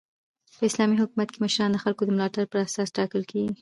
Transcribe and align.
په 0.57 0.61
اسلامي 0.69 0.95
حکومت 1.01 1.27
کښي 1.29 1.41
مشران 1.45 1.69
د 1.71 1.77
خلکو 1.83 2.01
د 2.05 2.09
ملاتړ 2.15 2.43
پر 2.51 2.57
اساس 2.65 2.89
ټاکل 2.97 3.23
کیږي. 3.31 3.51